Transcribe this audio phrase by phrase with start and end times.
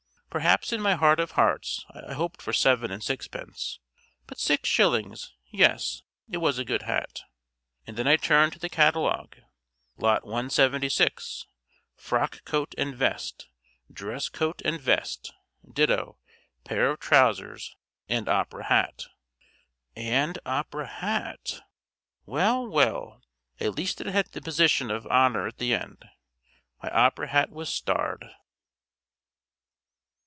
[0.33, 3.79] "Perhaps in my heart of hearts I hoped for seven and sixpence,
[4.27, 7.23] but six shillings yes, it was a good hat."
[7.85, 9.39] And then I turned to the catalogue.
[9.97, 11.47] "Lot 176
[11.97, 13.49] Frock coat and vest,
[13.91, 15.33] dress coat and vest,
[15.69, 16.17] ditto,
[16.63, 17.75] pair of trousers
[18.07, 19.07] and opera hat."
[19.97, 21.59] "And opera hat."
[22.25, 23.21] Well, well.
[23.59, 26.05] At least it had the position of honour at the end.
[26.81, 28.23] My opera hat was starred.